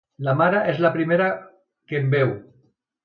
[0.27, 1.27] La mare és la primera
[1.91, 2.33] que em veu.